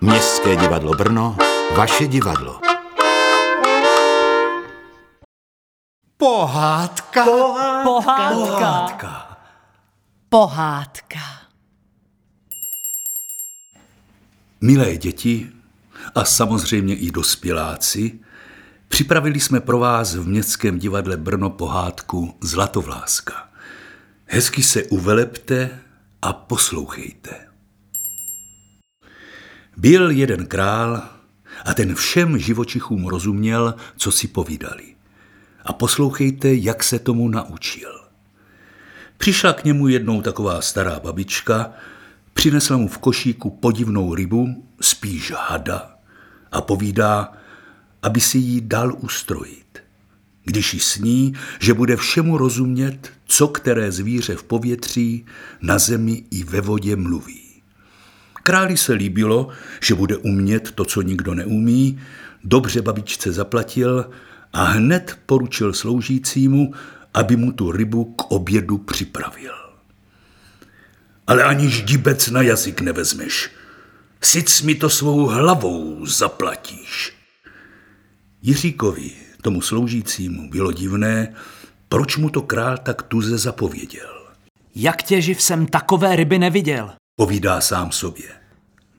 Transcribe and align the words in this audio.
Městské 0.00 0.56
divadlo 0.56 0.92
Brno, 0.92 1.36
vaše 1.76 2.06
divadlo. 2.06 2.60
Pohádka. 6.16 7.24
Pohádka. 7.24 8.30
Pohádka. 8.30 9.38
Pohádka. 10.28 11.18
Milé 14.60 14.96
děti 14.96 15.50
a 16.14 16.24
samozřejmě 16.24 16.94
i 16.96 17.10
dospěláci, 17.10 18.20
připravili 18.88 19.40
jsme 19.40 19.60
pro 19.60 19.78
vás 19.78 20.14
v 20.14 20.28
Městském 20.28 20.78
divadle 20.78 21.16
Brno 21.16 21.50
pohádku 21.50 22.38
Zlatovláska. 22.40 23.48
Hezky 24.26 24.62
se 24.62 24.84
uvelepte 24.84 25.80
a 26.22 26.32
poslouchejte. 26.32 27.47
Byl 29.78 30.10
jeden 30.10 30.46
král 30.46 31.02
a 31.64 31.74
ten 31.74 31.94
všem 31.94 32.38
živočichům 32.38 33.06
rozuměl, 33.06 33.74
co 33.96 34.12
si 34.12 34.28
povídali. 34.28 34.84
A 35.64 35.72
poslouchejte, 35.72 36.54
jak 36.54 36.84
se 36.84 36.98
tomu 36.98 37.28
naučil. 37.28 38.00
Přišla 39.18 39.52
k 39.52 39.64
němu 39.64 39.88
jednou 39.88 40.22
taková 40.22 40.60
stará 40.60 41.00
babička, 41.00 41.72
přinesla 42.34 42.76
mu 42.76 42.88
v 42.88 42.98
košíku 42.98 43.50
podivnou 43.50 44.14
rybu, 44.14 44.64
spíš 44.80 45.32
hada, 45.36 45.94
a 46.52 46.60
povídá, 46.60 47.32
aby 48.02 48.20
si 48.20 48.38
ji 48.38 48.60
dal 48.60 48.96
ustrojit. 49.00 49.78
Když 50.44 50.74
ji 50.74 50.80
sní, 50.80 51.34
že 51.60 51.74
bude 51.74 51.96
všemu 51.96 52.38
rozumět, 52.38 53.12
co 53.26 53.48
které 53.48 53.92
zvíře 53.92 54.36
v 54.36 54.42
povětří, 54.42 55.26
na 55.60 55.78
zemi 55.78 56.24
i 56.30 56.44
ve 56.44 56.60
vodě 56.60 56.96
mluví. 56.96 57.47
Králi 58.48 58.76
se 58.76 58.92
líbilo, 58.92 59.48
že 59.80 59.94
bude 59.94 60.16
umět 60.16 60.72
to, 60.72 60.84
co 60.84 61.02
nikdo 61.02 61.34
neumí, 61.34 62.00
dobře 62.44 62.82
babičce 62.82 63.32
zaplatil 63.32 64.10
a 64.52 64.64
hned 64.64 65.18
poručil 65.26 65.72
sloužícímu, 65.72 66.72
aby 67.14 67.36
mu 67.36 67.52
tu 67.52 67.72
rybu 67.72 68.04
k 68.04 68.30
obědu 68.30 68.78
připravil. 68.78 69.52
Ale 71.26 71.44
ani 71.44 71.70
ždibec 71.70 72.30
na 72.30 72.42
jazyk 72.42 72.80
nevezmeš. 72.80 73.50
Sic 74.22 74.62
mi 74.62 74.74
to 74.74 74.90
svou 74.90 75.26
hlavou 75.26 76.06
zaplatíš. 76.06 77.12
Jiříkovi, 78.42 79.10
tomu 79.42 79.60
sloužícímu, 79.60 80.50
bylo 80.50 80.72
divné, 80.72 81.34
proč 81.88 82.16
mu 82.16 82.30
to 82.30 82.42
král 82.42 82.78
tak 82.78 83.02
tuze 83.02 83.38
zapověděl. 83.38 84.26
Jak 84.74 85.02
tě 85.02 85.20
živ 85.20 85.42
jsem 85.42 85.66
takové 85.66 86.16
ryby 86.16 86.38
neviděl. 86.38 86.90
Povídá 87.16 87.60
sám 87.60 87.92
sobě. 87.92 88.37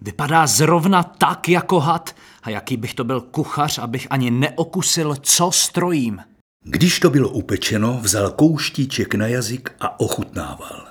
Vypadá 0.01 0.47
zrovna 0.47 1.03
tak 1.03 1.49
jako 1.49 1.79
had 1.79 2.15
a 2.43 2.49
jaký 2.49 2.77
bych 2.77 2.93
to 2.93 3.03
byl 3.03 3.21
kuchař, 3.21 3.77
abych 3.77 4.07
ani 4.09 4.31
neokusil, 4.31 5.15
co 5.21 5.51
strojím. 5.51 6.19
Když 6.63 6.99
to 6.99 7.09
bylo 7.09 7.29
upečeno, 7.29 7.99
vzal 8.01 8.31
kouštíček 8.31 9.15
na 9.15 9.27
jazyk 9.27 9.71
a 9.79 9.99
ochutnával. 9.99 10.87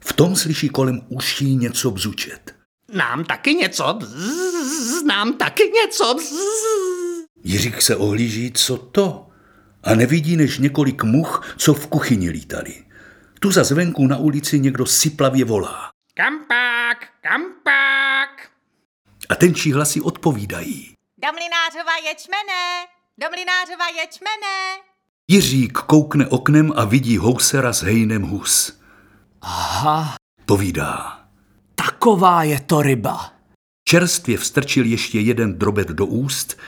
V 0.00 0.12
tom 0.12 0.36
slyší 0.36 0.68
kolem 0.68 1.00
uší 1.08 1.56
něco 1.56 1.90
bzučet. 1.90 2.54
Nám 2.94 3.24
taky 3.24 3.54
něco, 3.54 3.94
bzz, 3.98 5.02
nám 5.06 5.32
taky 5.32 5.62
něco. 5.62 6.14
Bzz. 6.14 6.32
Jiřík 7.44 7.82
se 7.82 7.96
ohlíží, 7.96 8.52
co 8.52 8.76
to? 8.76 9.26
A 9.82 9.94
nevidí 9.94 10.36
než 10.36 10.58
několik 10.58 11.02
much, 11.02 11.54
co 11.56 11.74
v 11.74 11.86
kuchyni 11.86 12.30
lítali. 12.30 12.74
Tu 13.40 13.50
za 13.50 13.64
zvenku 13.64 14.06
na 14.06 14.16
ulici 14.16 14.60
někdo 14.60 14.86
syplavě 14.86 15.44
volá. 15.44 15.90
Kampák, 16.14 16.98
kampák. 17.22 18.41
A 19.32 19.34
tenčí 19.34 19.72
hlasy 19.72 20.00
odpovídají. 20.00 20.94
Do 21.22 21.28
mlinářova 21.32 21.96
ječmene! 22.08 22.86
Do 23.18 23.26
mlinářova 23.30 23.88
ječmene! 23.88 24.82
Jiřík 25.30 25.78
koukne 25.78 26.26
oknem 26.26 26.72
a 26.76 26.84
vidí 26.84 27.18
housera 27.18 27.72
s 27.72 27.82
hejnem 27.82 28.22
hus. 28.22 28.80
Aha, 29.42 30.14
Povídá. 30.46 31.20
taková 31.74 32.42
je 32.42 32.60
to 32.60 32.82
ryba. 32.82 33.32
Čerstvě 33.88 34.38
vstrčil 34.38 34.84
ještě 34.84 35.20
jeden 35.20 35.58
drobet 35.58 35.88
do 35.88 36.06
úst 36.06 36.58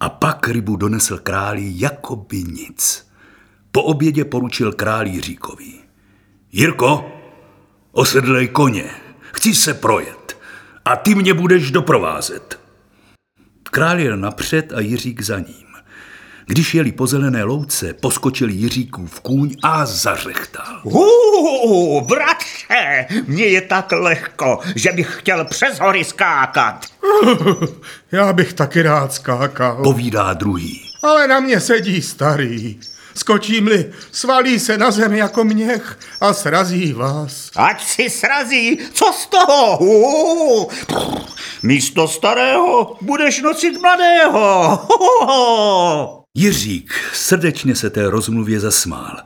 a 0.00 0.08
pak 0.08 0.48
rybu 0.48 0.76
donesl 0.76 1.18
králi 1.18 1.72
jako 1.74 2.16
by 2.16 2.36
nic. 2.36 3.08
Po 3.72 3.82
obědě 3.82 4.24
poručil 4.24 4.72
králi 4.72 5.10
Jiříkovi. 5.10 5.72
Jirko, 6.52 7.12
osedlej 7.92 8.48
koně, 8.48 8.90
chci 9.32 9.54
se 9.54 9.74
projet 9.74 10.21
a 10.84 10.96
ty 10.96 11.14
mě 11.14 11.34
budeš 11.34 11.70
doprovázet. 11.70 12.60
Král 13.70 13.98
jel 14.00 14.16
napřed 14.16 14.72
a 14.72 14.80
Jiřík 14.80 15.22
za 15.22 15.38
ním. 15.38 15.66
Když 16.46 16.74
jeli 16.74 16.92
po 16.92 17.06
zelené 17.06 17.44
louce, 17.44 17.92
poskočil 17.94 18.48
Jiříkův 18.48 19.20
kůň 19.20 19.56
a 19.62 19.86
zařechtal. 19.86 20.80
Hů, 20.84 22.00
bratře, 22.00 23.06
mně 23.26 23.44
je 23.46 23.60
tak 23.60 23.92
lehko, 23.92 24.58
že 24.76 24.92
bych 24.92 25.16
chtěl 25.18 25.44
přes 25.44 25.78
hory 25.80 26.04
skákat. 26.04 26.86
Já 28.12 28.32
bych 28.32 28.52
taky 28.52 28.82
rád 28.82 29.12
skákal, 29.12 29.82
Povídá 29.82 30.32
druhý. 30.34 30.90
ale 31.02 31.28
na 31.28 31.40
mě 31.40 31.60
sedí 31.60 32.02
starý. 32.02 32.78
Skočím-li, 33.14 33.92
svalí 34.12 34.58
se 34.58 34.78
na 34.78 34.90
zem 34.90 35.12
jako 35.12 35.44
měch 35.44 35.98
a 36.20 36.32
srazí 36.32 36.92
vás. 36.92 37.50
Ať 37.56 37.84
si 37.84 38.10
srazí, 38.10 38.78
co 38.92 39.12
z 39.12 39.26
toho? 39.26 39.76
Hů, 39.76 40.68
místo 41.62 42.08
starého 42.08 42.96
budeš 43.00 43.42
nosit 43.42 43.80
mladého. 43.80 44.78
Jiřík 46.34 46.94
srdečně 47.14 47.76
se 47.76 47.90
té 47.90 48.10
rozmluvě 48.10 48.60
zasmál, 48.60 49.16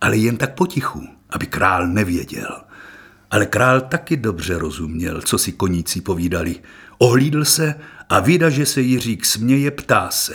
ale 0.00 0.16
jen 0.16 0.36
tak 0.36 0.54
potichu, 0.54 1.02
aby 1.30 1.46
král 1.46 1.86
nevěděl. 1.86 2.60
Ale 3.30 3.46
král 3.46 3.80
taky 3.80 4.16
dobře 4.16 4.58
rozuměl, 4.58 5.22
co 5.22 5.38
si 5.38 5.52
koníci 5.52 6.00
povídali. 6.00 6.54
Ohlídl 6.98 7.44
se 7.44 7.74
a 8.08 8.20
vida, 8.20 8.50
že 8.50 8.66
se 8.66 8.80
Jiřík 8.80 9.24
směje, 9.24 9.70
ptá 9.70 10.10
se. 10.10 10.34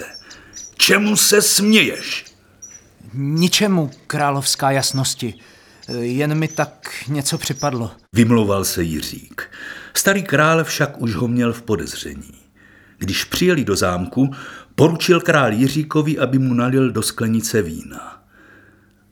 Čemu 0.77 1.15
se 1.15 1.41
směješ? 1.41 2.30
Ničemu, 3.13 3.91
královská 4.07 4.71
jasnosti. 4.71 5.33
Jen 5.99 6.35
mi 6.35 6.47
tak 6.47 6.87
něco 7.07 7.37
připadlo. 7.37 7.91
Vymlouval 8.15 8.65
se 8.65 8.83
Jiřík. 8.83 9.49
Starý 9.93 10.23
král 10.23 10.63
však 10.63 11.01
už 11.01 11.15
ho 11.15 11.27
měl 11.27 11.53
v 11.53 11.61
podezření. 11.61 12.33
Když 12.97 13.23
přijeli 13.23 13.65
do 13.65 13.75
zámku, 13.75 14.31
poručil 14.75 15.21
král 15.21 15.53
Jiříkovi, 15.53 16.19
aby 16.19 16.39
mu 16.39 16.53
nalil 16.53 16.91
do 16.91 17.01
sklenice 17.01 17.61
vína. 17.61 18.23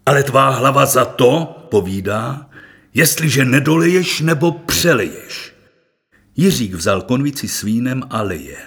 Ale 0.05 0.23
tvá 0.23 0.49
hlava 0.49 0.85
za 0.85 1.05
to, 1.05 1.45
povídá, 1.71 2.49
jestliže 2.93 3.45
nedoleješ 3.45 4.21
nebo 4.21 4.51
přeleješ. 4.51 5.55
Jiřík 6.35 6.73
vzal 6.73 7.01
konvici 7.01 7.47
s 7.47 7.61
vínem 7.61 8.03
a 8.09 8.21
leje. 8.21 8.57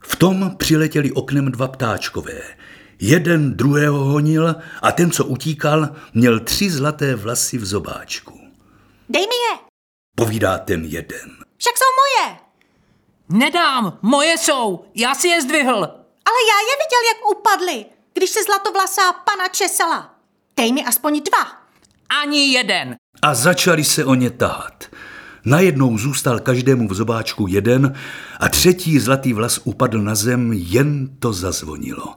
V 0.00 0.16
tom 0.16 0.56
přiletěli 0.56 1.12
oknem 1.12 1.52
dva 1.52 1.68
ptáčkové. 1.68 2.40
Jeden 3.00 3.56
druhého 3.56 3.98
honil 3.98 4.54
a 4.82 4.92
ten, 4.92 5.10
co 5.10 5.24
utíkal, 5.24 5.88
měl 6.14 6.40
tři 6.40 6.70
zlaté 6.70 7.14
vlasy 7.14 7.58
v 7.58 7.64
zobáčku. 7.64 8.40
Dej 9.08 9.22
mi 9.22 9.34
je! 9.52 9.58
Povídá 10.16 10.58
ten 10.58 10.84
jeden. 10.84 11.30
Však 11.56 11.74
jsou 11.78 11.90
moje! 12.00 12.36
Nedám, 13.28 13.98
moje 14.02 14.38
jsou, 14.38 14.84
já 14.94 15.14
si 15.14 15.28
je 15.28 15.42
zdvihl. 15.42 15.84
Ale 16.26 16.38
já 16.50 16.58
je 16.68 16.76
viděl, 16.76 17.02
jak 17.08 17.38
upadly, 17.38 17.84
když 18.14 18.30
se 18.30 18.40
zlatovlasá 18.42 19.12
pana 19.12 19.48
česala. 19.48 20.14
Dej 20.56 20.72
mi 20.72 20.84
aspoň 20.84 21.22
dva. 21.22 21.66
Ani 22.22 22.52
jeden. 22.52 22.96
A 23.22 23.34
začali 23.34 23.84
se 23.84 24.04
o 24.04 24.14
ně 24.14 24.30
tahat. 24.30 24.84
Najednou 25.44 25.98
zůstal 25.98 26.40
každému 26.40 26.88
v 26.88 26.94
zobáčku 26.94 27.46
jeden 27.46 27.94
a 28.40 28.48
třetí 28.48 28.98
zlatý 28.98 29.32
vlas 29.32 29.60
upadl 29.64 30.02
na 30.02 30.14
zem, 30.14 30.52
jen 30.52 31.16
to 31.18 31.32
zazvonilo. 31.32 32.16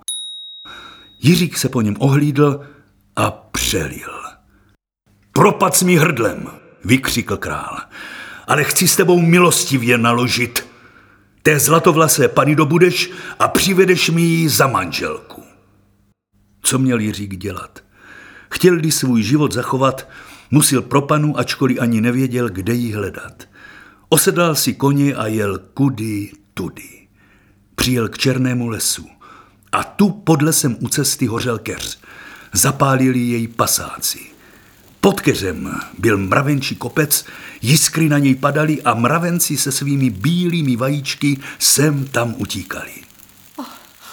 Jiřík 1.21 1.57
se 1.57 1.69
po 1.69 1.81
něm 1.81 1.95
ohlídl 1.99 2.61
a 3.15 3.31
přelil. 3.31 4.09
Propad 5.31 5.81
mi 5.81 5.95
hrdlem, 5.95 6.47
vykřikl 6.85 7.37
král, 7.37 7.77
ale 8.47 8.63
chci 8.63 8.87
s 8.87 8.95
tebou 8.95 9.21
milostivě 9.21 9.97
naložit. 9.97 10.65
Té 11.43 11.59
zlatovlasé 11.59 12.27
pany 12.27 12.55
dobudeš 12.55 13.11
a 13.39 13.47
přivedeš 13.47 14.09
mi 14.09 14.21
ji 14.21 14.49
za 14.49 14.67
manželku. 14.67 15.43
Co 16.61 16.79
měl 16.79 16.99
Jiřík 16.99 17.37
dělat? 17.37 17.83
Chtěl-li 18.51 18.91
svůj 18.91 19.23
život 19.23 19.53
zachovat, 19.53 20.09
musil 20.51 20.81
pro 20.81 21.01
panu, 21.01 21.39
ačkoliv 21.39 21.81
ani 21.81 22.01
nevěděl, 22.01 22.49
kde 22.49 22.73
ji 22.73 22.93
hledat. 22.93 23.49
Osedlal 24.09 24.55
si 24.55 24.73
koně 24.73 25.15
a 25.15 25.27
jel 25.27 25.57
kudy, 25.57 26.31
tudy. 26.53 27.07
Přijel 27.75 28.09
k 28.09 28.17
černému 28.17 28.67
lesu. 28.67 29.18
A 29.71 29.83
tu 29.83 30.09
pod 30.09 30.41
lesem 30.41 30.77
u 30.79 30.87
cesty 30.87 31.27
hořel 31.27 31.59
keř. 31.59 31.99
Zapálili 32.53 33.19
jej 33.19 33.47
pasáci. 33.47 34.19
Pod 35.01 35.21
keřem 35.21 35.79
byl 35.97 36.17
mravenčí 36.17 36.75
kopec, 36.75 37.25
jiskry 37.61 38.09
na 38.09 38.17
něj 38.19 38.35
padaly 38.35 38.81
a 38.81 38.93
mravenci 38.93 39.57
se 39.57 39.71
svými 39.71 40.09
bílými 40.09 40.75
vajíčky 40.75 41.39
sem 41.59 42.07
tam 42.07 42.35
utíkali. 42.37 42.91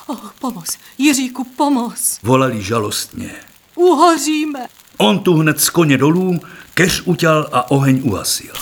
Oh, 0.06 0.31
pomoz, 0.41 0.79
Jiříku, 0.99 1.44
pomoz. 1.44 2.19
Volali 2.23 2.62
žalostně. 2.62 3.31
Uhoříme. 3.75 4.67
On 4.97 5.19
tu 5.19 5.35
hned 5.35 5.61
z 5.61 5.70
koně 5.70 5.99
dolů, 5.99 6.41
keř 6.75 7.02
utěl 7.05 7.49
a 7.52 7.70
oheň 7.70 8.00
uhasil. 8.05 8.55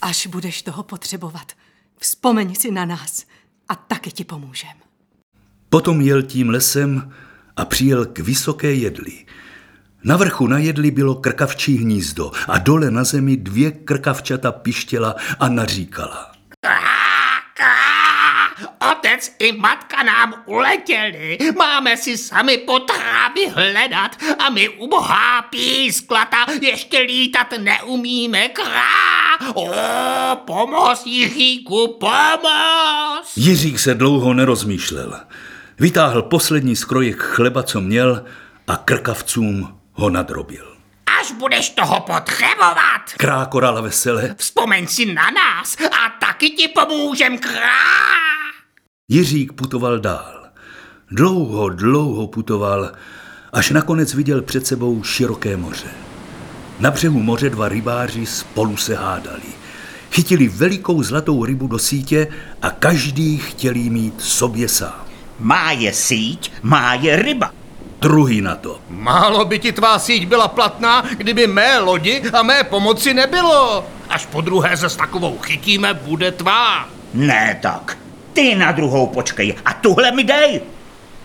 Až 0.00 0.26
budeš 0.26 0.62
toho 0.62 0.82
potřebovat, 0.82 1.52
vzpomeň 1.98 2.54
si 2.54 2.70
na 2.70 2.84
nás 2.84 3.24
a 3.68 3.74
taky 3.74 4.10
ti 4.10 4.24
pomůžem. 4.24 4.76
Potom 5.68 6.00
jel 6.00 6.22
tím 6.22 6.50
lesem 6.50 7.12
a 7.56 7.64
přijel 7.64 8.06
k 8.06 8.18
vysoké 8.18 8.72
jedli. 8.72 9.26
Na 10.04 10.16
vrchu 10.16 10.46
na 10.46 10.58
jedli 10.58 10.90
bylo 10.90 11.14
krkavčí 11.14 11.76
hnízdo 11.78 12.32
a 12.48 12.58
dole 12.58 12.90
na 12.90 13.04
zemi 13.04 13.36
dvě 13.36 13.70
krkavčata 13.70 14.52
pištěla 14.52 15.14
a 15.40 15.48
naříkala. 15.48 16.32
Otec 18.90 19.32
i 19.38 19.52
matka 19.52 20.02
nám 20.02 20.34
uletěli, 20.46 21.38
máme 21.58 21.96
si 21.96 22.18
sami 22.18 22.58
potrávy 22.58 23.48
hledat 23.54 24.16
a 24.38 24.50
my 24.50 24.68
ubohá 24.68 25.42
písklata 25.42 26.36
ještě 26.60 26.98
lítat 26.98 27.46
neumíme 27.58 28.48
krá. 28.48 29.48
O, 29.54 29.70
pomoz, 30.36 31.06
Jiříku, 31.06 31.96
pomoz! 32.00 33.36
Jiřík 33.36 33.78
se 33.78 33.94
dlouho 33.94 34.34
nerozmýšlel. 34.34 35.20
Vytáhl 35.80 36.22
poslední 36.22 36.76
skrojek 36.76 37.16
chleba, 37.22 37.62
co 37.62 37.80
měl 37.80 38.24
a 38.66 38.76
krkavcům 38.76 39.78
ho 39.92 40.10
nadrobil. 40.10 40.76
Až 41.20 41.32
budeš 41.32 41.70
toho 41.70 42.00
potřebovat, 42.00 43.00
Krákorala 43.16 43.80
vesele. 43.80 44.34
vzpomeň 44.38 44.86
si 44.86 45.06
na 45.14 45.30
nás 45.30 45.76
a 45.80 46.26
taky 46.26 46.50
ti 46.50 46.68
pomůžem 46.68 47.38
krá. 47.38 47.70
Jiřík 49.08 49.52
putoval 49.52 49.98
dál. 49.98 50.46
Dlouho, 51.10 51.68
dlouho 51.68 52.26
putoval, 52.26 52.92
až 53.52 53.70
nakonec 53.70 54.14
viděl 54.14 54.42
před 54.42 54.66
sebou 54.66 55.02
široké 55.02 55.56
moře. 55.56 55.88
Na 56.80 56.90
břehu 56.90 57.22
moře 57.22 57.50
dva 57.50 57.68
rybáři 57.68 58.26
spolu 58.26 58.76
se 58.76 58.94
hádali. 58.94 59.42
Chytili 60.12 60.48
velikou 60.48 61.02
zlatou 61.02 61.44
rybu 61.44 61.66
do 61.66 61.78
sítě 61.78 62.28
a 62.62 62.70
každý 62.70 63.38
chtěl 63.38 63.76
jí 63.76 63.90
mít 63.90 64.20
sobě 64.20 64.68
sám. 64.68 65.05
Má 65.40 65.72
je 65.72 65.92
síť, 65.92 66.52
má 66.62 66.94
je 66.94 67.16
ryba. 67.16 67.50
Druhý 68.00 68.40
na 68.40 68.54
to. 68.54 68.78
Málo 68.88 69.44
by 69.44 69.58
ti 69.58 69.72
tvá 69.72 69.98
síť 69.98 70.26
byla 70.26 70.48
platná, 70.48 71.04
kdyby 71.16 71.46
mé 71.46 71.78
lodi 71.78 72.22
a 72.32 72.42
mé 72.42 72.64
pomoci 72.64 73.14
nebylo. 73.14 73.84
Až 74.08 74.26
po 74.26 74.40
druhé 74.40 74.76
se 74.76 74.88
s 74.88 74.96
takovou 74.96 75.38
chytíme, 75.38 75.94
bude 75.94 76.32
tvá. 76.32 76.88
Ne 77.14 77.58
tak. 77.62 77.98
Ty 78.32 78.54
na 78.54 78.72
druhou 78.72 79.06
počkej 79.06 79.54
a 79.64 79.72
tuhle 79.72 80.12
mi 80.12 80.24
dej. 80.24 80.60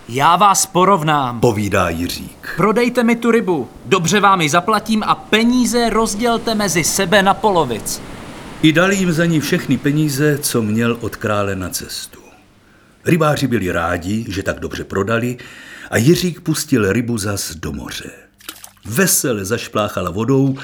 Já 0.10 0.36
vás 0.36 0.66
porovnám. 0.66 1.40
Povídá 1.40 1.90
Jiřík. 1.90 2.50
Prodejte 2.58 3.04
mi 3.04 3.16
tu 3.16 3.32
rybu, 3.32 3.70
dobře 3.86 4.20
vám 4.20 4.42
ji 4.42 4.50
zaplatím 4.50 5.04
a 5.04 5.16
peníze 5.16 5.90
rozdělte 5.90 6.56
mezi 6.56 6.84
sebe 6.84 7.24
na 7.24 7.34
polovic. 7.34 8.02
I 8.62 8.72
dal 8.72 8.92
jim 8.92 9.12
za 9.12 9.26
ní 9.26 9.40
všechny 9.40 9.78
peníze, 9.78 10.38
co 10.38 10.62
měl 10.62 10.98
od 11.02 11.16
krále 11.16 11.56
na 11.56 11.70
cestu. 11.70 12.21
Rybáři 13.06 13.48
byli 13.48 13.72
rádi, 13.72 14.26
že 14.28 14.44
tak 14.44 14.60
dobře 14.60 14.84
prodali 14.84 15.38
a 15.92 15.98
Jiřík 15.98 16.42
pustil 16.42 16.94
rybu 16.94 17.18
zas 17.18 17.56
do 17.56 17.72
moře. 17.72 18.12
Vesele 18.86 19.46
zašpláchala 19.46 20.12
vodou, 20.12 20.58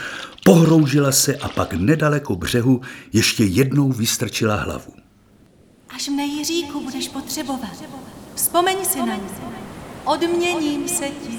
pohroužila 0.43 1.11
se 1.11 1.35
a 1.35 1.49
pak 1.49 1.73
nedaleko 1.73 2.35
břehu 2.35 2.81
ještě 3.13 3.43
jednou 3.43 3.91
vystrčila 3.91 4.55
hlavu. 4.55 4.93
Až 5.89 6.07
mne, 6.07 6.23
Jiříku, 6.23 6.83
budeš 6.83 7.07
potřebovat, 7.07 7.71
vzpomeň 8.35 8.85
si 8.85 8.99
na 8.99 9.05
mě. 9.05 9.17
Odměním 10.03 10.87
se 10.87 11.05
ti. 11.05 11.37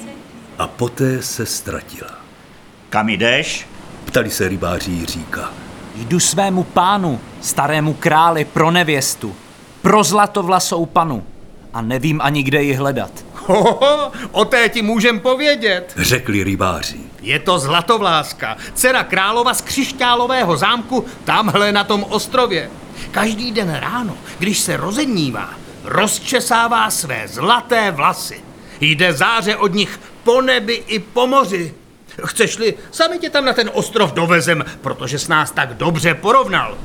A 0.58 0.66
poté 0.66 1.22
se 1.22 1.46
ztratila. 1.46 2.18
Kam 2.88 3.08
jdeš? 3.08 3.66
Ptali 4.04 4.30
se 4.30 4.48
rybáři 4.48 4.90
Jiříka. 4.90 5.52
Jdu 5.94 6.20
svému 6.20 6.64
pánu, 6.64 7.20
starému 7.40 7.94
králi, 7.94 8.44
pro 8.44 8.70
nevěstu. 8.70 9.36
Pro 9.82 10.04
zlatovlasou 10.04 10.86
panu. 10.86 11.24
A 11.74 11.80
nevím 11.82 12.20
ani, 12.22 12.42
kde 12.42 12.62
ji 12.62 12.74
hledat. 12.74 13.10
Hoho, 13.34 14.12
o 14.32 14.44
té 14.44 14.68
ti 14.68 14.82
můžem 14.82 15.20
povědět. 15.20 15.92
Řekli 15.96 16.44
rybáři. 16.44 16.96
Je 17.22 17.38
to 17.38 17.58
Zlatovláska, 17.58 18.56
dcera 18.74 19.04
králova 19.04 19.54
z 19.54 19.60
křišťálového 19.60 20.56
zámku 20.56 21.04
tamhle 21.24 21.72
na 21.72 21.84
tom 21.84 22.04
ostrově. 22.08 22.70
Každý 23.10 23.52
den 23.52 23.74
ráno, 23.74 24.16
když 24.38 24.58
se 24.58 24.76
rozednívá, 24.76 25.50
rozčesává 25.84 26.90
své 26.90 27.28
zlaté 27.28 27.90
vlasy. 27.90 28.40
Jde 28.80 29.12
záře 29.12 29.56
od 29.56 29.74
nich 29.74 30.00
po 30.24 30.40
nebi 30.40 30.74
i 30.74 30.98
po 30.98 31.26
moři. 31.26 31.74
Chceš-li, 32.24 32.74
sami 32.90 33.18
tě 33.18 33.30
tam 33.30 33.44
na 33.44 33.52
ten 33.52 33.70
ostrov 33.72 34.12
dovezem, 34.12 34.64
protože 34.80 35.18
s 35.18 35.28
nás 35.28 35.50
tak 35.50 35.74
dobře 35.74 36.14
porovnal. 36.14 36.78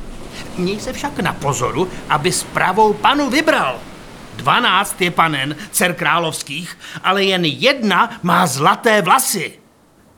Měj 0.58 0.80
se 0.80 0.92
však 0.92 1.18
na 1.20 1.32
pozoru, 1.32 1.88
aby 2.08 2.30
pravou 2.52 2.92
panu 2.92 3.30
vybral. 3.30 3.80
Dvanáct 4.36 5.00
je 5.00 5.10
panen, 5.10 5.56
dcer 5.70 5.94
královských, 5.94 6.78
ale 7.02 7.24
jen 7.24 7.44
jedna 7.44 8.20
má 8.22 8.46
zlaté 8.46 9.02
vlasy. 9.02 9.52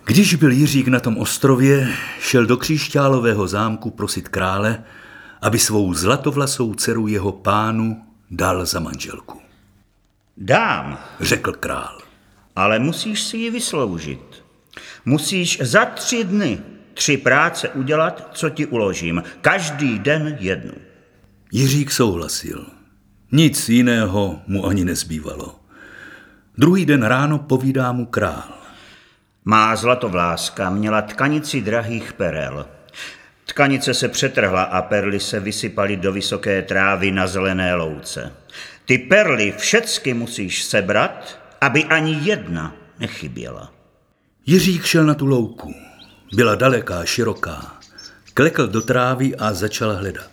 Když 0.04 0.34
byl 0.34 0.50
Jiřík 0.52 0.88
na 0.88 1.00
tom 1.00 1.18
ostrově, 1.18 1.88
šel 2.20 2.46
do 2.46 2.56
křišťálového 2.56 3.48
zámku 3.48 3.90
prosit 3.90 4.28
krále, 4.28 4.84
aby 5.42 5.58
svou 5.58 5.94
zlatovlasou 5.94 6.74
dceru 6.74 7.06
jeho 7.06 7.32
pánu 7.32 8.02
dal 8.30 8.66
za 8.66 8.80
manželku. 8.80 9.40
Dám, 10.36 10.98
Řekl 11.20 11.52
král. 11.52 11.98
ale 12.56 12.78
musíš 12.78 13.22
si 13.22 13.36
ji 13.36 13.50
vysloužit. 13.50 14.44
Musíš 15.04 15.58
za 15.62 15.84
tři 15.84 16.24
dny 16.24 16.58
tři 16.96 17.16
práce 17.16 17.68
udělat, 17.68 18.28
co 18.32 18.50
ti 18.50 18.66
uložím. 18.66 19.22
Každý 19.40 19.98
den 19.98 20.36
jednu. 20.40 20.72
Jiřík 21.52 21.92
souhlasil. 21.92 22.66
Nic 23.32 23.68
jiného 23.68 24.40
mu 24.46 24.66
ani 24.66 24.84
nezbývalo. 24.84 25.60
Druhý 26.58 26.86
den 26.86 27.02
ráno 27.02 27.38
povídá 27.38 27.92
mu 27.92 28.06
král. 28.06 28.48
Má 29.44 29.76
zlatovláska 29.76 30.70
měla 30.70 31.02
tkanici 31.02 31.60
drahých 31.60 32.12
perel. 32.12 32.66
Tkanice 33.44 33.94
se 33.94 34.08
přetrhla 34.08 34.62
a 34.62 34.82
perly 34.82 35.20
se 35.20 35.40
vysypaly 35.40 35.96
do 35.96 36.12
vysoké 36.12 36.62
trávy 36.62 37.10
na 37.10 37.26
zelené 37.26 37.74
louce. 37.74 38.32
Ty 38.84 38.98
perly 38.98 39.54
všecky 39.58 40.14
musíš 40.14 40.64
sebrat, 40.64 41.40
aby 41.60 41.84
ani 41.84 42.18
jedna 42.22 42.74
nechyběla. 42.98 43.72
Jiřík 44.46 44.84
šel 44.84 45.06
na 45.06 45.14
tu 45.14 45.26
louku. 45.26 45.74
Byla 46.34 46.54
daleká, 46.54 47.04
široká. 47.04 47.76
Klekl 48.34 48.66
do 48.66 48.80
trávy 48.80 49.36
a 49.36 49.52
začal 49.52 49.96
hledat. 49.96 50.30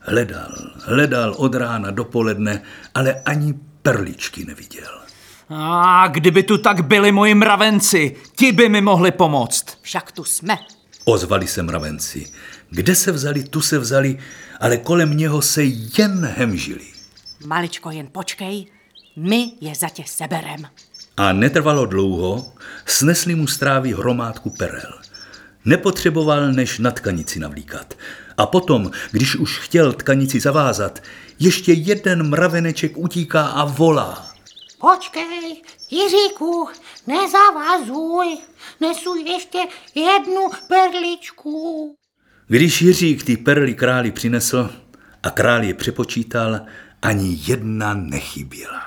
Hledal, 0.00 0.52
hledal 0.84 1.34
od 1.38 1.54
rána 1.54 1.90
do 1.90 2.04
poledne, 2.04 2.62
ale 2.94 3.22
ani 3.24 3.54
perličky 3.82 4.44
neviděl. 4.44 5.02
A 5.50 6.08
kdyby 6.08 6.42
tu 6.42 6.58
tak 6.58 6.80
byli 6.84 7.12
moji 7.12 7.34
mravenci, 7.34 8.16
ti 8.36 8.52
by 8.52 8.68
mi 8.68 8.80
mohli 8.80 9.12
pomoct. 9.12 9.64
Však 9.82 10.12
tu 10.12 10.24
jsme. 10.24 10.56
Ozvali 11.04 11.46
se 11.46 11.62
mravenci. 11.62 12.26
Kde 12.70 12.94
se 12.94 13.12
vzali, 13.12 13.44
tu 13.44 13.60
se 13.60 13.78
vzali, 13.78 14.18
ale 14.60 14.76
kolem 14.76 15.16
něho 15.16 15.42
se 15.42 15.62
jen 15.64 16.26
hemžili. 16.36 16.86
Maličko, 17.46 17.90
jen 17.90 18.08
počkej, 18.12 18.66
my 19.16 19.52
je 19.60 19.74
za 19.74 19.88
tě 19.88 20.02
seberem. 20.06 20.66
A 21.16 21.32
netrvalo 21.32 21.86
dlouho, 21.86 22.52
snesli 22.86 23.34
mu 23.34 23.46
strávy 23.46 23.92
hromádku 23.92 24.50
perel. 24.50 24.92
Nepotřeboval 25.64 26.52
než 26.52 26.78
na 26.78 26.90
tkanici 26.90 27.38
navlíkat. 27.38 27.94
A 28.36 28.46
potom, 28.46 28.90
když 29.10 29.36
už 29.36 29.58
chtěl 29.58 29.92
tkanici 29.92 30.40
zavázat, 30.40 31.02
ještě 31.38 31.72
jeden 31.72 32.28
mraveneček 32.28 32.92
utíká 32.96 33.46
a 33.46 33.64
volá. 33.64 34.26
Počkej, 34.80 35.62
Jiříku, 35.90 36.68
nezavazuj, 37.06 38.38
nesu 38.80 39.14
ještě 39.14 39.58
jednu 39.94 40.40
perličku. 40.68 41.96
Když 42.48 42.82
Jiřík 42.82 43.24
ty 43.24 43.36
perly 43.36 43.74
králi 43.74 44.10
přinesl 44.10 44.70
a 45.22 45.30
král 45.30 45.62
je 45.62 45.74
přepočítal, 45.74 46.60
ani 47.02 47.38
jedna 47.46 47.94
nechyběla. 47.94 48.82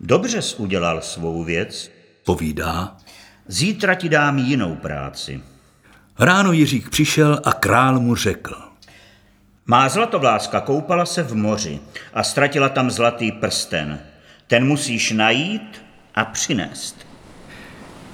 Dobře 0.00 0.42
jsi 0.42 0.56
udělal 0.56 1.00
svou 1.00 1.44
věc. 1.44 1.90
Povídá. 2.24 2.96
Zítra 3.46 3.94
ti 3.94 4.08
dám 4.08 4.38
jinou 4.38 4.76
práci. 4.76 5.40
Ráno 6.18 6.52
Jiřík 6.52 6.88
přišel 6.88 7.40
a 7.44 7.52
král 7.52 8.00
mu 8.00 8.14
řekl. 8.14 8.54
Má 9.66 9.88
zlatovláska 9.88 10.60
koupala 10.60 11.06
se 11.06 11.22
v 11.22 11.34
moři 11.34 11.80
a 12.14 12.22
ztratila 12.22 12.68
tam 12.68 12.90
zlatý 12.90 13.32
prsten. 13.32 14.00
Ten 14.46 14.66
musíš 14.66 15.10
najít 15.10 15.82
a 16.14 16.24
přinést. 16.24 17.06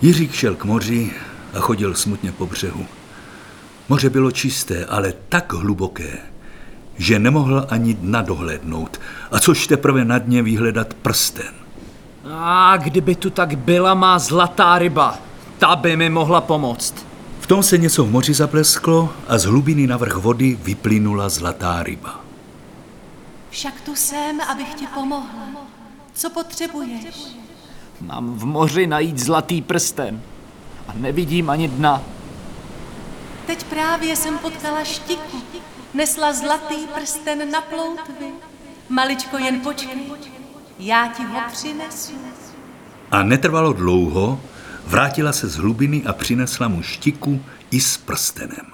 Jiřík 0.02 0.32
šel 0.32 0.54
k 0.54 0.64
moři, 0.64 1.10
a 1.54 1.60
chodil 1.60 1.94
smutně 1.94 2.32
po 2.32 2.46
břehu. 2.46 2.86
Moře 3.88 4.10
bylo 4.10 4.30
čisté, 4.30 4.84
ale 4.86 5.12
tak 5.28 5.52
hluboké, 5.52 6.18
že 6.98 7.18
nemohl 7.18 7.66
ani 7.68 7.94
dna 7.94 8.22
dohlédnout, 8.22 9.00
a 9.30 9.38
což 9.38 9.66
teprve 9.66 10.04
na 10.04 10.18
dně 10.18 10.42
vyhledat 10.42 10.94
prsten. 10.94 11.54
A 12.32 12.76
kdyby 12.76 13.14
tu 13.14 13.30
tak 13.30 13.58
byla 13.58 13.94
má 13.94 14.18
zlatá 14.18 14.78
ryba, 14.78 15.18
ta 15.58 15.76
by 15.76 15.96
mi 15.96 16.10
mohla 16.10 16.40
pomoct. 16.40 17.06
V 17.48 17.56
tom 17.56 17.62
se 17.62 17.78
něco 17.78 18.04
v 18.04 18.10
moři 18.10 18.34
zaplesklo 18.34 19.14
a 19.28 19.38
z 19.38 19.44
hlubiny 19.44 19.86
na 19.86 19.96
vrch 19.96 20.16
vody 20.16 20.58
vyplynula 20.62 21.28
zlatá 21.28 21.82
ryba. 21.82 22.20
Však 23.50 23.80
tu 23.80 23.94
jsem, 23.94 24.40
abych 24.40 24.74
ti 24.74 24.86
pomohla. 24.94 25.48
Co 26.14 26.30
potřebuješ? 26.30 27.04
Mám 28.00 28.34
v 28.34 28.44
moři 28.44 28.86
najít 28.86 29.18
zlatý 29.18 29.62
prsten. 29.62 30.22
A 30.88 30.92
nevidím 30.94 31.50
ani 31.50 31.68
dna. 31.68 32.02
Teď 33.46 33.64
právě 33.64 34.16
jsem 34.16 34.38
potkala 34.38 34.84
štiku. 34.84 35.42
Nesla 35.94 36.32
zlatý 36.32 36.86
prsten 36.94 37.50
na 37.50 37.60
ploutvy. 37.60 38.32
Maličko, 38.88 39.38
jen 39.38 39.60
počkej. 39.60 40.12
Já 40.78 41.06
ti 41.16 41.22
ho 41.22 41.40
přinesu. 41.52 42.12
A 43.10 43.22
netrvalo 43.22 43.72
dlouho, 43.72 44.40
vrátila 44.88 45.32
se 45.32 45.48
z 45.48 45.56
hlubiny 45.56 46.02
a 46.06 46.12
přinesla 46.12 46.68
mu 46.68 46.82
štiku 46.82 47.44
i 47.70 47.80
s 47.80 47.96
prstenem. 47.96 48.66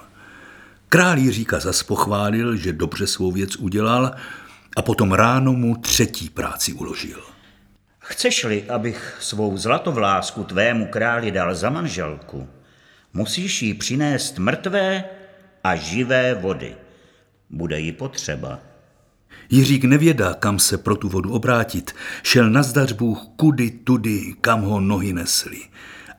Král 0.89 1.17
Jiříka 1.17 1.59
zas 1.59 1.83
pochválil, 1.83 2.55
že 2.55 2.73
dobře 2.73 3.07
svou 3.07 3.31
věc 3.31 3.55
udělal 3.55 4.11
a 4.77 4.81
potom 4.81 5.11
ráno 5.11 5.53
mu 5.53 5.75
třetí 5.75 6.29
práci 6.29 6.73
uložil. 6.73 7.23
Chceš-li, 7.99 8.63
abych 8.69 9.17
svou 9.19 9.57
zlatovlásku 9.57 10.43
tvému 10.43 10.85
králi 10.85 11.31
dal 11.31 11.55
za 11.55 11.69
manželku, 11.69 12.47
musíš 13.13 13.61
jí 13.61 13.73
přinést 13.73 14.39
mrtvé 14.39 15.03
a 15.63 15.75
živé 15.75 16.33
vody. 16.33 16.75
Bude 17.49 17.79
jí 17.79 17.91
potřeba. 17.91 18.59
Jiřík 19.49 19.83
nevědá, 19.83 20.33
kam 20.33 20.59
se 20.59 20.77
pro 20.77 20.95
tu 20.95 21.09
vodu 21.09 21.33
obrátit. 21.33 21.95
Šel 22.23 22.49
na 22.49 22.63
zdař 22.63 22.95
kudy 23.35 23.71
tudy, 23.71 24.35
kam 24.41 24.61
ho 24.61 24.79
nohy 24.79 25.13
nesly. 25.13 25.61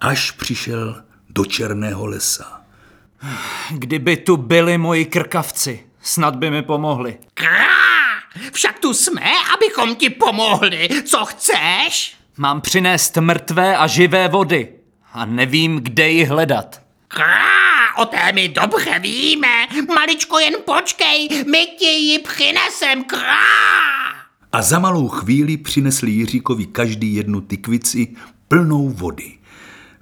Až 0.00 0.30
přišel 0.30 1.02
do 1.30 1.44
černého 1.44 2.06
lesa. 2.06 2.60
Kdyby 3.70 4.16
tu 4.16 4.36
byli 4.36 4.78
moji 4.78 5.04
krkavci, 5.04 5.86
snad 6.02 6.36
by 6.36 6.50
mi 6.50 6.62
pomohli. 6.62 7.18
Krá, 7.34 7.66
však 8.52 8.78
tu 8.78 8.94
jsme, 8.94 9.30
abychom 9.54 9.96
ti 9.96 10.10
pomohli. 10.10 10.88
Co 11.04 11.24
chceš? 11.24 12.16
Mám 12.36 12.60
přinést 12.60 13.16
mrtvé 13.16 13.76
a 13.76 13.86
živé 13.86 14.28
vody 14.28 14.68
a 15.12 15.24
nevím, 15.24 15.80
kde 15.80 16.10
ji 16.10 16.24
hledat. 16.24 16.82
Krá, 17.08 17.96
o 17.96 18.04
té 18.04 18.32
my 18.32 18.48
dobře 18.48 18.98
víme. 18.98 19.66
Maličko, 19.94 20.38
jen 20.38 20.54
počkej, 20.64 21.28
my 21.50 21.66
ti 21.78 21.90
ji 21.90 22.18
přinesem, 22.18 23.04
krá. 23.04 23.40
A 24.52 24.62
za 24.62 24.78
malou 24.78 25.08
chvíli 25.08 25.56
přinesli 25.56 26.10
Jiříkovi 26.10 26.66
každý 26.66 27.14
jednu 27.14 27.40
tykvici 27.40 28.16
plnou 28.48 28.88
vody. 28.88 29.32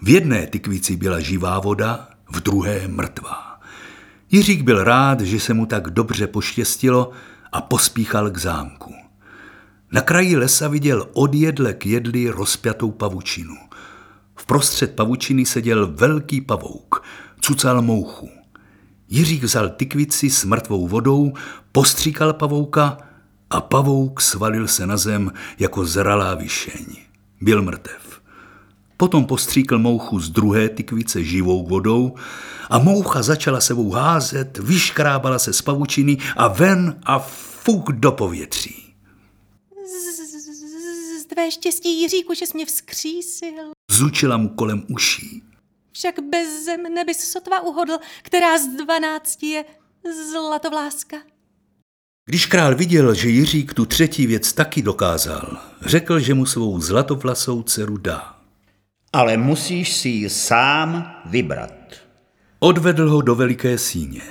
V 0.05 0.09
jedné 0.09 0.47
tykvici 0.47 0.97
byla 0.97 1.21
živá 1.21 1.61
voda, 1.61 2.09
v 2.33 2.41
druhé 2.41 2.89
mrtvá. 2.89 3.61
Jiřík 4.31 4.63
byl 4.63 4.85
rád, 4.85 5.21
že 5.21 5.41
se 5.41 5.55
mu 5.55 5.67
tak 5.67 5.91
dobře 5.91 6.27
poštěstilo 6.27 7.11
a 7.53 7.61
pospíchal 7.61 8.31
k 8.31 8.39
zámku. 8.39 8.95
Na 9.93 10.01
kraji 10.01 10.37
lesa 10.37 10.69
viděl 10.69 11.09
od 11.13 11.35
jedle 11.35 11.75
k 11.75 11.87
jedli 11.87 12.31
rozpjatou 12.31 12.91
pavučinu. 12.91 13.55
V 14.37 14.47
prostřed 14.47 14.95
pavučiny 14.95 15.47
seděl 15.47 15.87
velký 15.87 16.41
pavouk, 16.41 17.03
cucal 17.41 17.83
mouchu. 17.83 18.31
Jiřík 19.09 19.43
vzal 19.43 19.69
tykvici 19.69 20.31
s 20.31 20.45
mrtvou 20.45 20.89
vodou, 20.89 21.33
postříkal 21.73 22.33
pavouka 22.33 22.99
a 23.51 23.61
pavouk 23.61 24.21
svalil 24.21 24.69
se 24.69 24.87
na 24.87 24.97
zem 24.97 25.33
jako 25.59 25.87
zralá 25.87 26.35
vyšeň. 26.35 26.87
Byl 27.41 27.63
mrtev. 27.63 28.24
Potom 28.97 29.25
postříkl 29.25 29.79
mouchu 29.79 30.21
z 30.21 30.31
druhé 30.31 30.69
tykvice 30.69 31.25
živou 31.25 31.67
vodou 31.67 32.15
a 32.71 32.79
moucha 32.79 33.23
začala 33.23 33.61
sebou 33.61 33.91
házet, 33.91 34.59
vyškrábala 34.59 35.39
se 35.39 35.53
z 35.53 35.63
pavučiny 35.63 36.19
a 36.37 36.49
ven 36.49 37.01
a 37.03 37.19
fuk 37.19 37.93
do 37.93 38.13
povětří. 38.13 38.95
Z 41.21 41.27
tvé 41.27 41.51
štěstí, 41.51 42.01
Jiříku, 42.01 42.35
že 42.35 42.47
jsi 42.47 42.53
mě 42.55 42.67
vzkřísil. 42.67 43.73
Zučila 43.91 44.37
mu 44.37 44.49
kolem 44.49 44.83
uší. 44.89 45.43
Však 45.93 46.15
bez 46.31 46.65
zemne 46.65 47.05
bys 47.05 47.33
sotva 47.33 47.61
uhodl, 47.61 47.99
která 48.23 48.59
z 48.59 48.67
dvanácti 48.67 49.47
je 49.47 49.65
zlatovláska. 50.33 51.17
Když 52.27 52.47
král 52.47 52.77
viděl, 52.77 53.15
že 53.15 53.29
Jiřík 53.29 53.75
tu 53.75 53.87
třetí 53.87 54.27
věc 54.27 54.53
taky 54.53 54.83
dokázal, 54.83 55.59
řekl, 55.81 56.19
že 56.19 56.35
mu 56.35 56.47
svou 56.47 56.81
zlatovlasou 56.81 57.63
dceru 57.63 57.97
dá. 57.97 58.34
Ale 59.15 59.37
musíš 59.37 59.93
si 59.93 60.09
ji 60.09 60.31
sám 60.31 61.15
vybrat. 61.25 61.73
Odvedl 62.59 63.11
ho 63.11 63.23
do 63.23 63.35
veliké 63.35 63.79
síně. 63.79 64.23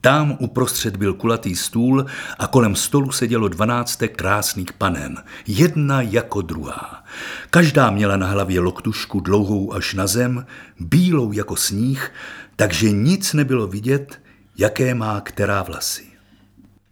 Tam 0.00 0.36
uprostřed 0.40 0.96
byl 0.96 1.14
kulatý 1.14 1.56
stůl 1.56 2.06
a 2.38 2.46
kolem 2.46 2.76
stolu 2.76 3.12
sedělo 3.12 3.48
dvanáctek 3.48 4.16
krásných 4.16 4.72
panen, 4.72 5.22
jedna 5.46 6.02
jako 6.02 6.42
druhá. 6.42 7.04
Každá 7.50 7.90
měla 7.90 8.16
na 8.16 8.26
hlavě 8.26 8.60
loktušku 8.60 9.20
dlouhou 9.20 9.72
až 9.72 9.94
na 9.94 10.06
zem, 10.06 10.46
bílou 10.80 11.32
jako 11.32 11.56
sníh, 11.56 12.12
takže 12.56 12.90
nic 12.90 13.32
nebylo 13.32 13.66
vidět, 13.66 14.20
jaké 14.58 14.94
má 14.94 15.20
která 15.20 15.62
vlasy. 15.62 16.04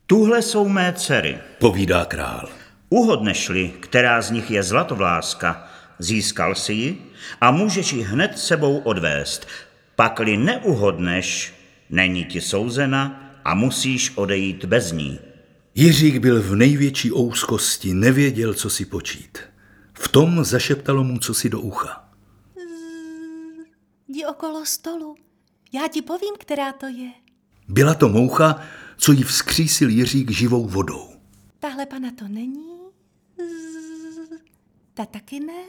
Tuhle 0.06 0.42
jsou 0.42 0.68
mé 0.68 0.92
dcery. 0.96 1.38
Povídá 1.58 2.04
král. 2.04 2.48
Uhodneš-li, 2.88 3.72
která 3.80 4.22
z 4.22 4.30
nich 4.30 4.50
je 4.50 4.62
zlatovláska, 4.62 5.71
získal 5.98 6.54
si 6.54 6.72
ji 6.72 7.02
a 7.40 7.50
můžeš 7.50 7.92
ji 7.92 8.02
hned 8.02 8.38
sebou 8.38 8.78
odvést. 8.78 9.46
Pakli 9.96 10.36
neuhodneš, 10.36 11.54
není 11.90 12.24
ti 12.24 12.40
souzena 12.40 13.32
a 13.44 13.54
musíš 13.54 14.12
odejít 14.16 14.64
bez 14.64 14.92
ní. 14.92 15.18
Jiřík 15.74 16.18
byl 16.18 16.42
v 16.42 16.56
největší 16.56 17.12
ouskosti, 17.12 17.94
nevěděl, 17.94 18.54
co 18.54 18.70
si 18.70 18.84
počít. 18.84 19.38
V 19.92 20.08
tom 20.08 20.44
zašeptalo 20.44 21.04
mu 21.04 21.18
co 21.18 21.34
si 21.34 21.48
do 21.48 21.60
ucha. 21.60 22.08
Jdi 24.08 24.26
okolo 24.26 24.66
stolu. 24.66 25.14
Já 25.74 25.88
ti 25.88 26.02
povím, 26.02 26.34
která 26.38 26.72
to 26.72 26.86
je. 26.86 27.10
Byla 27.68 27.94
to 27.94 28.08
moucha, 28.08 28.62
co 28.96 29.12
jí 29.12 29.22
vzkřísil 29.22 29.88
Jiřík 29.88 30.30
živou 30.30 30.68
vodou. 30.68 31.08
Tahle 31.58 31.86
pana 31.86 32.10
to 32.18 32.28
není. 32.28 32.71
Ta 34.94 35.06
taky 35.06 35.40
ne. 35.40 35.66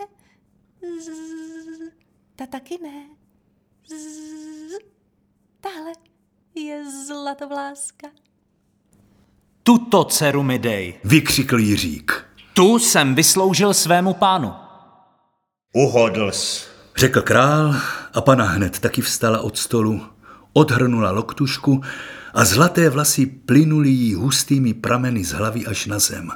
Ta 2.35 2.45
taky 2.45 2.77
ne. 2.83 3.05
Tahle 5.61 5.91
je 6.55 6.83
zlatovláska. 7.07 8.07
Tuto 9.63 10.03
dceru 10.03 10.43
mi 10.43 10.59
dej. 10.59 10.99
Vykřikl 11.03 11.59
Jiřík. 11.59 12.25
Tu 12.53 12.79
jsem 12.79 13.15
vysloužil 13.15 13.73
svému 13.73 14.13
pánu. 14.13 14.53
Uhodl 15.73 16.31
jsi. 16.31 16.65
Řekl 16.95 17.21
král 17.21 17.75
a 18.13 18.21
pana 18.21 18.45
hned 18.45 18.79
taky 18.79 19.01
vstala 19.01 19.41
od 19.41 19.57
stolu, 19.57 20.01
odhrnula 20.53 21.11
loktušku 21.11 21.81
a 22.33 22.45
zlaté 22.45 22.89
vlasy 22.89 23.25
plynuly 23.25 23.89
jí 23.89 24.13
hustými 24.13 24.73
prameny 24.73 25.23
z 25.23 25.31
hlavy 25.31 25.65
až 25.65 25.85
na 25.85 25.99
zem. 25.99 26.31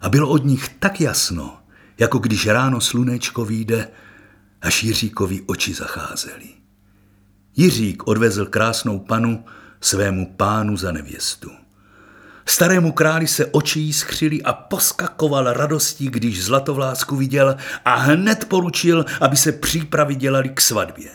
A 0.00 0.08
bylo 0.08 0.28
od 0.28 0.44
nich 0.44 0.68
tak 0.68 1.00
jasno, 1.00 1.58
jako 1.98 2.18
když 2.18 2.46
ráno 2.46 2.80
slunečko 2.80 3.44
vyjde, 3.44 3.88
až 4.62 4.82
Jiříkovi 4.82 5.42
oči 5.46 5.74
zacházely. 5.74 6.48
Jiřík 7.56 8.06
odvezl 8.06 8.46
krásnou 8.46 8.98
panu 8.98 9.44
svému 9.80 10.34
pánu 10.36 10.76
za 10.76 10.92
nevěstu. 10.92 11.50
Starému 12.48 12.92
králi 12.92 13.26
se 13.26 13.46
oči 13.46 13.80
jí 13.80 13.92
skřili 13.92 14.42
a 14.42 14.52
poskakoval 14.52 15.52
radostí, 15.52 16.08
když 16.08 16.44
zlatovlásku 16.44 17.16
viděl 17.16 17.56
a 17.84 17.94
hned 17.94 18.44
poručil, 18.44 19.04
aby 19.20 19.36
se 19.36 19.52
přípravy 19.52 20.14
dělali 20.14 20.48
k 20.48 20.60
svatbě. 20.60 21.10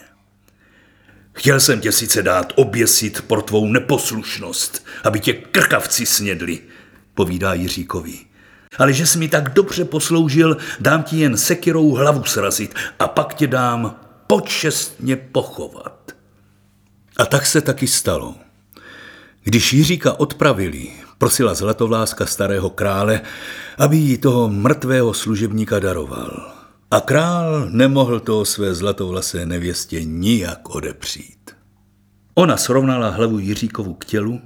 Chtěl 1.33 1.59
jsem 1.59 1.81
tě 1.81 1.91
sice 1.91 2.23
dát 2.23 2.53
oběsit 2.55 3.21
pro 3.21 3.41
tvou 3.41 3.67
neposlušnost, 3.67 4.85
aby 5.03 5.19
tě 5.19 5.33
krkavci 5.33 6.05
snědli, 6.05 6.59
povídá 7.13 7.53
Jiříkovi. 7.53 8.30
Ale 8.77 8.93
že 8.93 9.07
jsi 9.07 9.19
mi 9.19 9.27
tak 9.27 9.53
dobře 9.53 9.85
posloužil, 9.85 10.57
dám 10.79 11.03
ti 11.03 11.19
jen 11.19 11.37
sekirou 11.37 11.91
hlavu 11.91 12.23
srazit 12.23 12.75
a 12.99 13.07
pak 13.07 13.33
tě 13.33 13.47
dám 13.47 13.95
počestně 14.27 15.15
pochovat. 15.15 16.11
A 17.17 17.25
tak 17.25 17.45
se 17.45 17.61
taky 17.61 17.87
stalo. 17.87 18.35
Když 19.43 19.73
Jiříka 19.73 20.19
odpravili, 20.19 20.91
prosila 21.17 21.53
zlatovláska 21.53 22.25
starého 22.25 22.69
krále, 22.69 23.21
aby 23.77 23.97
jí 23.97 24.17
toho 24.17 24.49
mrtvého 24.49 25.13
služebníka 25.13 25.79
daroval. 25.79 26.53
A 26.91 27.01
král 27.01 27.69
nemohl 27.69 28.19
toho 28.19 28.45
své 28.45 28.75
zlatovlasé 28.75 29.45
nevěstě 29.45 30.03
nijak 30.03 30.75
odepřít. 30.75 31.51
Ona 32.33 32.57
srovnala 32.57 33.09
hlavu 33.09 33.39
Jiříkovu 33.39 33.93
k 33.93 34.05
tělu, 34.05 34.41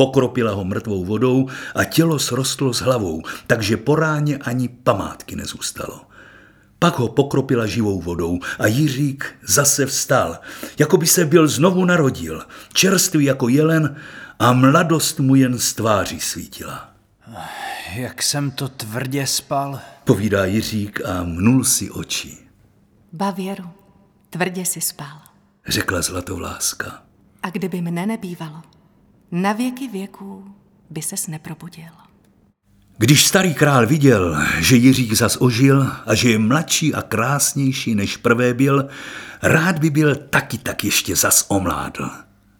pokropila 0.00 0.52
ho 0.52 0.64
mrtvou 0.64 1.04
vodou 1.04 1.48
a 1.74 1.84
tělo 1.84 2.18
srostlo 2.18 2.72
s 2.72 2.80
hlavou, 2.80 3.22
takže 3.46 3.76
po 3.76 3.96
ráně 3.96 4.36
ani 4.36 4.68
památky 4.68 5.36
nezůstalo. 5.36 6.00
Pak 6.78 6.98
ho 6.98 7.08
pokropila 7.08 7.66
živou 7.66 8.00
vodou 8.00 8.38
a 8.58 8.66
Jiřík 8.66 9.34
zase 9.42 9.86
vstal, 9.86 10.38
jako 10.78 10.96
by 10.96 11.06
se 11.06 11.24
byl 11.24 11.48
znovu 11.48 11.84
narodil, 11.84 12.42
čerstvý 12.72 13.24
jako 13.24 13.48
jelen 13.48 13.96
a 14.38 14.52
mladost 14.52 15.20
mu 15.20 15.34
jen 15.34 15.58
z 15.58 15.72
tváří 15.72 16.20
svítila. 16.20 16.92
Jak 17.94 18.22
jsem 18.22 18.50
to 18.50 18.68
tvrdě 18.68 19.26
spal. 19.26 19.80
Povídá 20.04 20.44
Jiřík 20.44 21.00
a 21.04 21.22
mnul 21.24 21.64
si 21.64 21.90
oči. 21.90 22.38
Bavěru, 23.12 23.68
tvrdě 24.30 24.64
si 24.64 24.80
spal. 24.80 25.20
Řekla 25.68 26.02
Zlatovláska. 26.02 27.02
A 27.42 27.50
kdyby 27.50 27.80
mne 27.80 28.06
nebývalo, 28.06 28.62
na 29.32 29.52
věky 29.52 29.88
věků 29.88 30.44
by 30.90 31.02
ses 31.02 31.26
neprobudil. 31.26 31.90
Když 32.98 33.26
starý 33.26 33.54
král 33.54 33.86
viděl, 33.86 34.36
že 34.58 34.76
Jiřík 34.76 35.12
zas 35.12 35.36
ožil 35.40 35.86
a 36.06 36.14
že 36.14 36.30
je 36.30 36.38
mladší 36.38 36.94
a 36.94 37.02
krásnější 37.02 37.94
než 37.94 38.16
prvé 38.16 38.54
byl, 38.54 38.88
rád 39.42 39.78
by 39.78 39.90
byl 39.90 40.16
taky 40.16 40.58
tak 40.58 40.84
ještě 40.84 41.16
zas 41.16 41.44
omládl. 41.48 42.10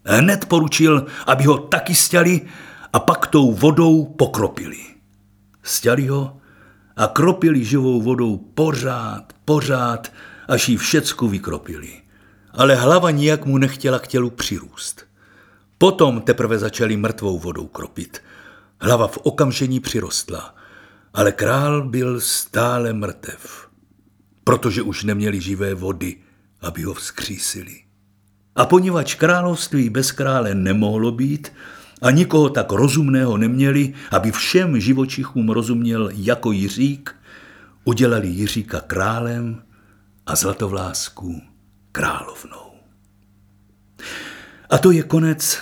Hned 0.04 0.44
poručil, 0.44 1.06
aby 1.26 1.44
ho 1.44 1.58
taky 1.58 1.94
stěli 1.94 2.40
a 2.92 2.98
pak 2.98 3.26
tou 3.26 3.52
vodou 3.52 4.04
pokropili. 4.04 4.78
Stěli 5.62 6.06
ho 6.06 6.36
a 6.96 7.06
kropili 7.06 7.64
živou 7.64 8.02
vodou 8.02 8.36
pořád, 8.36 9.32
pořád, 9.44 10.12
až 10.48 10.68
ji 10.68 10.76
všecku 10.76 11.28
vykropili. 11.28 11.92
Ale 12.52 12.74
hlava 12.74 13.10
nijak 13.10 13.46
mu 13.46 13.58
nechtěla 13.58 13.98
k 13.98 14.06
tělu 14.06 14.30
přirůst. 14.30 15.09
Potom 15.80 16.20
teprve 16.20 16.58
začali 16.58 16.96
mrtvou 16.96 17.38
vodou 17.38 17.66
kropit. 17.66 18.22
Hlava 18.80 19.08
v 19.08 19.18
okamžení 19.22 19.80
přirostla, 19.80 20.54
ale 21.14 21.32
král 21.32 21.88
byl 21.88 22.20
stále 22.20 22.92
mrtev, 22.92 23.68
protože 24.44 24.82
už 24.82 25.04
neměli 25.04 25.40
živé 25.40 25.74
vody, 25.74 26.16
aby 26.60 26.82
ho 26.82 26.94
vzkřísili. 26.94 27.76
A 28.56 28.66
poněvadž 28.66 29.14
království 29.14 29.90
bez 29.90 30.12
krále 30.12 30.54
nemohlo 30.54 31.12
být 31.12 31.52
a 32.02 32.10
nikoho 32.10 32.48
tak 32.48 32.72
rozumného 32.72 33.36
neměli, 33.36 33.94
aby 34.10 34.30
všem 34.32 34.80
živočichům 34.80 35.50
rozuměl 35.50 36.10
jako 36.12 36.52
Jiřík, 36.52 37.16
udělali 37.84 38.28
Jiříka 38.28 38.80
králem 38.80 39.62
a 40.26 40.36
Zlatovlásku 40.36 41.42
královnou. 41.92 42.69
A 44.70 44.78
to 44.78 44.90
je 44.90 45.02
konec 45.02 45.58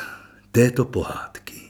této 0.52 0.84
pohádky. 0.84 1.60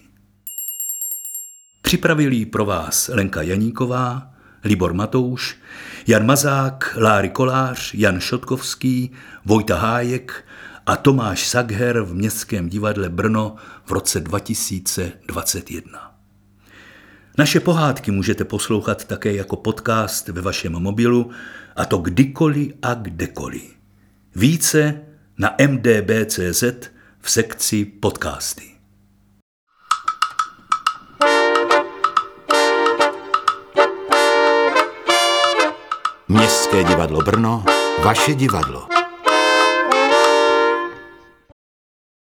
Připravili 1.83 2.37
ji 2.37 2.47
pro 2.47 2.65
vás 2.65 3.09
Lenka 3.09 3.43
Janíková, 3.43 4.31
Libor 4.65 4.95
Matouš, 4.95 5.57
Jan 6.07 6.27
Mazák, 6.27 6.97
Láry 7.01 7.29
Kolář, 7.29 7.95
Jan 7.95 8.21
Šotkovský, 8.21 9.11
Vojta 9.45 9.77
Hájek 9.77 10.45
a 10.87 10.97
Tomáš 10.97 11.49
Sagher 11.49 12.01
v 12.01 12.15
Městském 12.15 12.69
divadle 12.69 13.09
Brno 13.09 13.57
v 13.85 13.93
roce 13.93 14.21
2021. 14.21 16.15
Naše 17.39 17.61
pohádky 17.61 18.11
můžete 18.11 18.45
poslouchat 18.45 19.05
také 19.05 19.33
jako 19.33 19.57
podcast 19.57 20.29
ve 20.29 20.41
vašem 20.41 20.73
mobilu, 20.73 21.31
a 21.77 21.85
to 21.85 21.99
kdykoliv 21.99 22.73
a 22.83 22.95
kdekoliv. 22.95 23.77
Více 24.35 25.01
na 25.39 25.57
mdb.cz 25.69 26.98
v 27.21 27.31
sekci 27.31 27.85
podcasty. 27.85 28.63
Městské 36.29 36.85
divadlo 36.85 37.21
Brno, 37.21 37.65
vaše 38.05 38.35
divadlo. 38.35 38.98